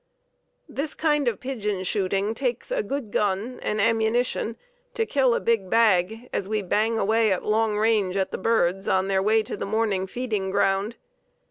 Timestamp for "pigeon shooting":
1.39-2.33